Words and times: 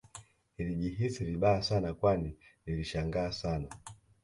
Nilijihisi 0.57 1.25
vibaya 1.25 1.63
Sana 1.63 1.93
Kwani 1.93 2.35
nilishangaa 2.65 3.31
Sana 3.31 3.67